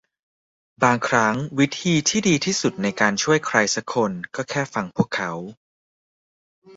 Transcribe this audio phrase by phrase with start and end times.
[0.83, 5.31] บางครั้งวิธีที่ดีที่สุดในการช่วยใครซักคนก็แค่ฟังพวกเขา